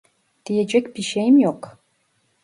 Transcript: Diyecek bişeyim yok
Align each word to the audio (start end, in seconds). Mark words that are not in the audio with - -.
Diyecek 0.45 0.95
bişeyim 0.95 1.37
yok 1.39 1.79